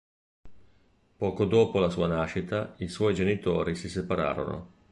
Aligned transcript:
Poco 1.17 1.45
dopo 1.45 1.77
la 1.77 1.91
sua 1.91 2.07
nascita, 2.07 2.73
i 2.77 2.87
suoi 2.87 3.13
genitori 3.13 3.75
si 3.75 3.87
separarono. 3.87 4.69